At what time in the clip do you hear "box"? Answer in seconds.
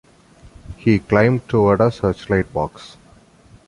2.51-2.97